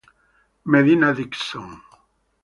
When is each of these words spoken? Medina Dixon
Medina 0.73 1.13
Dixon 1.13 1.69